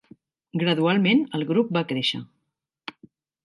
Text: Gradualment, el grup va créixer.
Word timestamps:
Gradualment, 0.63 1.21
el 1.41 1.47
grup 1.51 1.71
va 1.77 1.87
créixer. 1.95 2.25